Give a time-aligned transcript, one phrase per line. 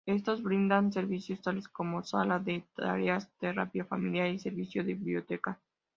[0.07, 5.59] Estos brindan servicios tales como: Sala de tareas, terapia familiar y servicio de biblioteca.